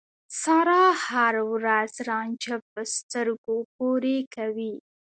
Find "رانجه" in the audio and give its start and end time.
2.09-2.55